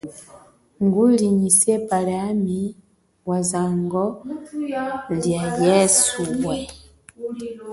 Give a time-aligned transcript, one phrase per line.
[0.83, 2.59] Nguli nyi sepa liami
[3.29, 4.05] wazango
[5.23, 6.57] lia yeswe.